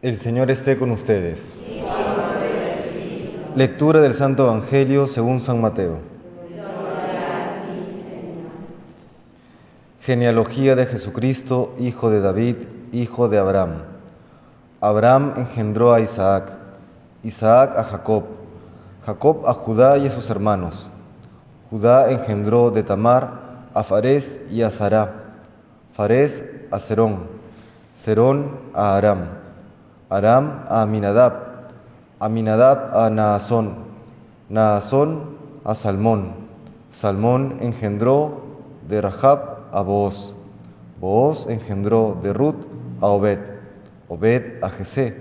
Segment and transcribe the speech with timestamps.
[0.00, 1.58] El Señor esté con ustedes.
[3.56, 5.98] Lectura del Santo Evangelio según San Mateo.
[10.00, 12.54] Genealogía de Jesucristo, hijo de David,
[12.92, 13.82] hijo de Abraham.
[14.80, 16.52] Abraham engendró a Isaac,
[17.24, 18.22] Isaac a Jacob,
[19.04, 20.88] Jacob a Judá y a sus hermanos.
[21.70, 25.12] Judá engendró de Tamar a Farés y a Sará,
[25.92, 27.26] Farés a Serón,
[27.96, 29.47] Serón a Aram,
[30.10, 31.68] Aram a Aminadab,
[32.18, 33.84] Aminadab a Naasón,
[34.48, 36.32] Naasón a Salmón,
[36.90, 38.40] Salmón engendró
[38.88, 40.32] de Rahab a Booz,
[40.98, 42.64] Booz engendró de Ruth
[43.02, 43.38] a Obed,
[44.08, 45.14] Obed a Jesé,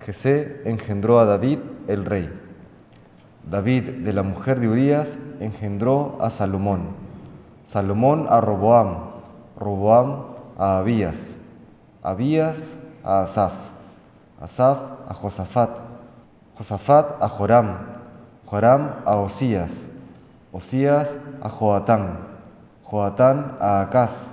[0.00, 2.28] Jesé engendró a David el rey.
[3.48, 6.88] David de la mujer de Urías engendró a Salomón,
[7.62, 8.98] Salomón a Roboam,
[9.56, 10.24] Roboam
[10.58, 11.36] a Abías,
[12.02, 12.74] Abías
[13.04, 13.77] a Asaf,
[14.40, 14.78] Asaf
[15.08, 15.70] a Josafat,
[16.56, 17.76] Josafat a Joram,
[18.46, 19.86] Joram a Osías,
[20.52, 22.18] Osías a Joatán,
[22.84, 24.30] Joatán a Acaz,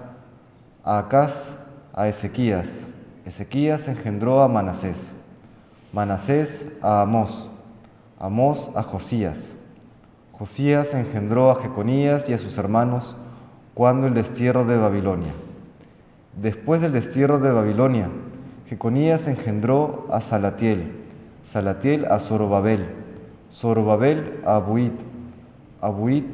[0.84, 1.56] a Acaz
[1.94, 2.86] a Ezequías,
[3.26, 5.14] Ezequías engendró a Manasés,
[5.92, 7.50] Manasés a Amós,
[8.20, 9.56] Amós a Josías,
[10.34, 13.16] Josías engendró a Jeconías y a sus hermanos
[13.74, 15.34] cuando el destierro de Babilonia.
[16.40, 18.10] Después del destierro de Babilonia,
[18.68, 20.92] Jeconías engendró a Salatiel,
[21.44, 22.88] Salatiel a Zorobabel,
[23.52, 24.94] Zorobabel a Abuit,
[25.82, 26.26] Abuit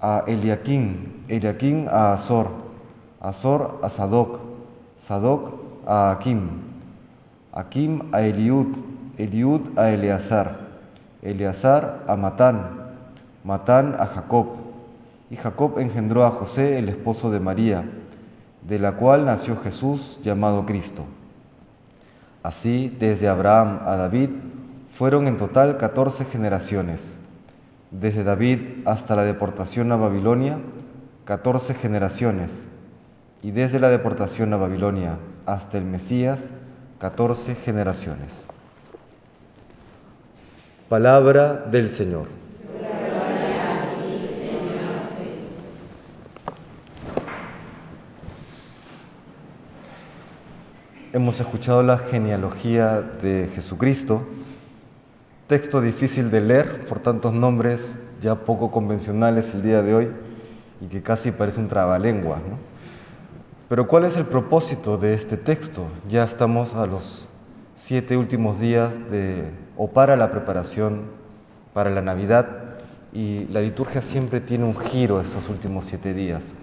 [0.00, 2.50] a Eliaquín, Eliaquín a Azor,
[3.20, 4.38] Azor a Sadoc,
[5.00, 5.54] Sadoc
[5.86, 6.50] a Akim,
[7.52, 8.68] Akim a Eliud,
[9.18, 10.60] Eliud a Eleazar,
[11.22, 12.92] Eleazar a Matán,
[13.42, 14.46] Matán a Jacob,
[15.30, 17.84] y Jacob engendró a José, el esposo de María,
[18.66, 21.04] de la cual nació Jesús llamado Cristo.
[22.42, 24.30] Así, desde Abraham a David,
[24.90, 27.16] fueron en total 14 generaciones.
[27.90, 30.58] Desde David hasta la deportación a Babilonia,
[31.24, 32.66] 14 generaciones.
[33.42, 36.50] Y desde la deportación a Babilonia hasta el Mesías,
[36.98, 38.48] 14 generaciones.
[40.88, 42.45] Palabra del Señor.
[51.12, 54.26] Hemos escuchado la genealogía de Jesucristo,
[55.46, 60.08] texto difícil de leer por tantos nombres ya poco convencionales el día de hoy
[60.80, 62.38] y que casi parece un trabalengua.
[62.38, 62.58] ¿no?
[63.68, 65.86] Pero ¿cuál es el propósito de este texto?
[66.08, 67.28] Ya estamos a los
[67.76, 69.44] siete últimos días de
[69.76, 71.02] o para la preparación
[71.72, 72.48] para la Navidad
[73.12, 76.54] y la liturgia siempre tiene un giro esos últimos siete días.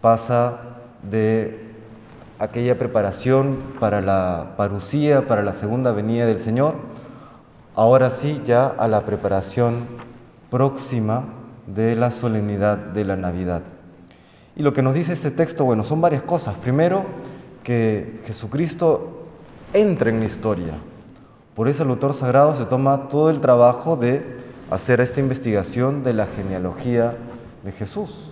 [0.00, 0.60] Pasa
[1.02, 1.69] de
[2.40, 6.74] aquella preparación para la parucía, para la segunda venida del Señor,
[7.74, 9.86] ahora sí ya a la preparación
[10.50, 11.24] próxima
[11.66, 13.62] de la solemnidad de la Navidad.
[14.56, 16.56] Y lo que nos dice este texto, bueno, son varias cosas.
[16.56, 17.04] Primero,
[17.62, 19.26] que Jesucristo
[19.74, 20.72] entra en la historia.
[21.54, 24.24] Por eso el autor sagrado se toma todo el trabajo de
[24.70, 27.18] hacer esta investigación de la genealogía
[27.64, 28.30] de Jesús.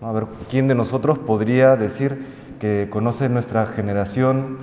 [0.00, 2.24] A ver, ¿quién de nosotros podría decir
[2.58, 4.58] que conoce nuestra generación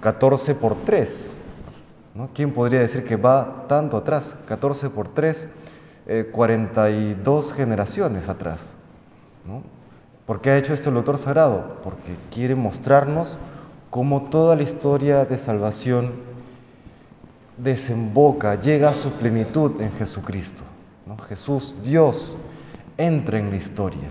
[0.00, 1.30] 14 por 3.
[2.14, 2.30] ¿no?
[2.34, 4.34] ¿Quién podría decir que va tanto atrás?
[4.46, 5.48] 14 por 3,
[6.32, 8.70] 42 generaciones atrás.
[9.46, 9.62] ¿no?
[10.26, 11.78] ¿Por qué ha hecho esto el autor sagrado?
[11.82, 13.38] Porque quiere mostrarnos
[13.90, 16.12] cómo toda la historia de salvación
[17.56, 20.62] desemboca, llega a su plenitud en Jesucristo.
[21.06, 21.18] ¿no?
[21.18, 22.36] Jesús, Dios,
[22.96, 24.08] entra en la historia.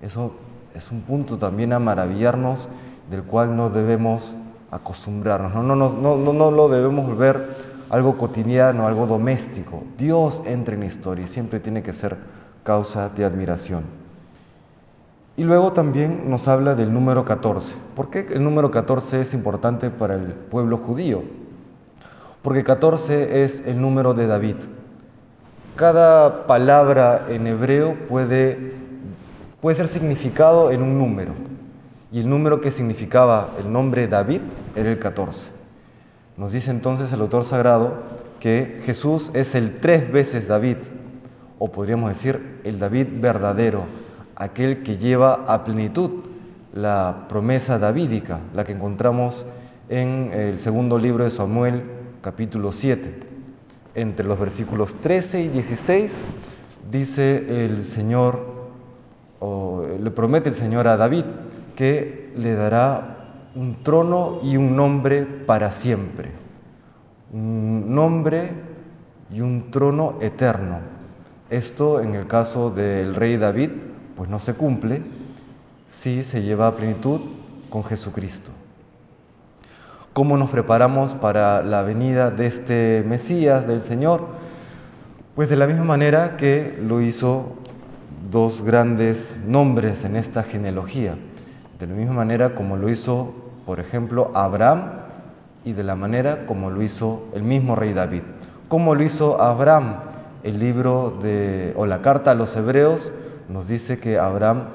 [0.00, 0.32] Eso
[0.74, 2.68] es un punto también a maravillarnos
[3.10, 4.34] del cual no debemos
[4.70, 9.82] acostumbrarnos, no, no, no, no, no lo debemos volver algo cotidiano, algo doméstico.
[9.98, 12.16] Dios entra en la historia y siempre tiene que ser
[12.62, 13.82] causa de admiración.
[15.36, 17.74] Y luego también nos habla del número 14.
[17.96, 21.22] ¿Por qué el número 14 es importante para el pueblo judío?
[22.42, 24.56] Porque 14 es el número de David.
[25.76, 28.74] Cada palabra en hebreo puede
[29.60, 31.32] puede ser significado en un número.
[32.12, 34.40] Y el número que significaba el nombre David
[34.74, 35.50] era el 14.
[36.36, 38.02] Nos dice entonces el autor sagrado
[38.40, 40.78] que Jesús es el tres veces David,
[41.58, 43.84] o podríamos decir el David verdadero,
[44.34, 46.24] aquel que lleva a plenitud
[46.72, 49.44] la promesa davídica, la que encontramos
[49.88, 51.82] en el segundo libro de Samuel,
[52.22, 53.28] capítulo 7.
[53.94, 56.18] Entre los versículos 13 y 16
[56.90, 58.49] dice el Señor
[59.40, 61.24] le promete el Señor a David
[61.76, 63.16] que le dará
[63.54, 66.30] un trono y un nombre para siempre.
[67.32, 68.50] Un nombre
[69.30, 70.78] y un trono eterno.
[71.48, 73.70] Esto en el caso del rey David,
[74.16, 75.02] pues no se cumple
[75.88, 77.20] si se lleva a plenitud
[77.70, 78.50] con Jesucristo.
[80.12, 84.26] ¿Cómo nos preparamos para la venida de este Mesías, del Señor?
[85.34, 87.56] Pues de la misma manera que lo hizo
[88.30, 91.16] dos grandes nombres en esta genealogía,
[91.78, 93.34] de la misma manera como lo hizo,
[93.64, 94.92] por ejemplo, Abraham
[95.64, 98.22] y de la manera como lo hizo el mismo rey David.
[98.68, 99.96] ¿Cómo lo hizo Abraham?
[100.42, 103.12] El libro de, o la carta a los hebreos
[103.48, 104.68] nos dice que Abraham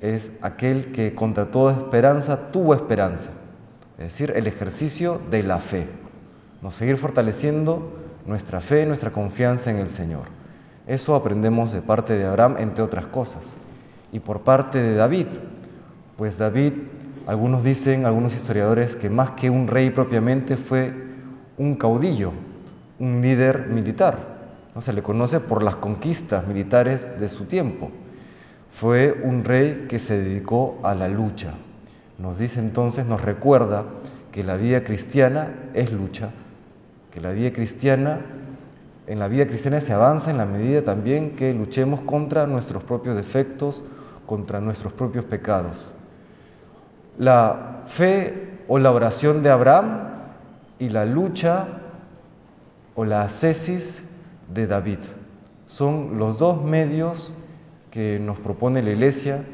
[0.00, 3.30] es aquel que contra toda esperanza tuvo esperanza,
[3.98, 5.86] es decir, el ejercicio de la fe,
[6.62, 7.92] nos seguir fortaleciendo
[8.26, 10.24] nuestra fe, nuestra confianza en el Señor.
[10.86, 13.54] Eso aprendemos de parte de Abraham, entre otras cosas.
[14.12, 15.26] Y por parte de David,
[16.16, 16.72] pues David,
[17.26, 20.92] algunos dicen, algunos historiadores, que más que un rey propiamente fue
[21.58, 22.32] un caudillo,
[22.98, 24.16] un líder militar.
[24.74, 24.80] ¿no?
[24.80, 27.90] Se le conoce por las conquistas militares de su tiempo.
[28.70, 31.54] Fue un rey que se dedicó a la lucha.
[32.18, 33.84] Nos dice entonces, nos recuerda
[34.32, 36.30] que la vida cristiana es lucha,
[37.10, 38.20] que la vida cristiana,
[39.06, 43.16] en la vida cristiana se avanza en la medida también que luchemos contra nuestros propios
[43.16, 43.82] defectos,
[44.26, 45.92] contra nuestros propios pecados.
[47.18, 50.08] La fe o la oración de Abraham
[50.78, 51.68] y la lucha
[52.94, 54.04] o la ascesis
[54.52, 54.98] de David
[55.66, 57.32] son los dos medios
[57.90, 59.44] que nos propone la Iglesia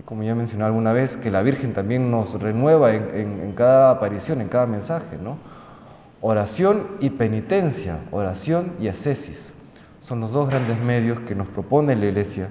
[0.00, 4.40] y como ya mencioné alguna vez, que la Virgen también nos renueva en, cada aparición,
[4.40, 5.36] en cada mensaje, ¿no?
[6.22, 9.54] Oración y penitencia, oración y ascesis.
[10.00, 12.50] Son los dos grandes medios que nos propone la Iglesia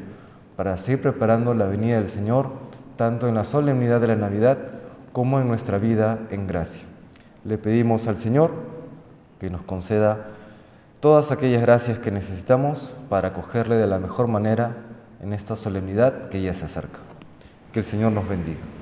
[0.56, 2.50] para seguir preparando la venida del Señor,
[2.98, 4.58] tanto en la solemnidad de la Navidad
[5.14, 6.82] como en nuestra vida en gracia.
[7.46, 8.52] Le pedimos al Señor
[9.40, 10.30] que nos conceda
[11.00, 14.78] todas aquellas gracias que necesitamos para acogerle de la mejor manera
[15.22, 16.98] en esta solemnidad que ya se acerca.
[17.72, 18.79] Que el Señor nos bendiga.